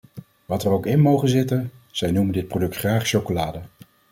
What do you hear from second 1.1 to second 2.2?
zitten, zij